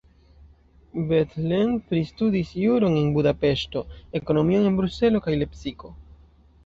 [1.09, 3.85] Bethlen pristudis juron en Budapeŝto,
[4.21, 5.93] ekonomion en Bruselo kaj Lepsiko.